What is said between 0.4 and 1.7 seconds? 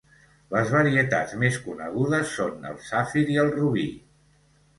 Les varietats més